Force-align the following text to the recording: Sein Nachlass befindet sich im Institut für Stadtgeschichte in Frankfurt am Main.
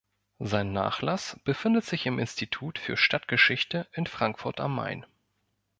Sein 0.39 0.73
Nachlass 0.73 1.39
befindet 1.43 1.83
sich 1.85 2.07
im 2.07 2.17
Institut 2.17 2.79
für 2.79 2.97
Stadtgeschichte 2.97 3.85
in 3.91 4.07
Frankfurt 4.07 4.59
am 4.59 4.73
Main. 4.73 5.05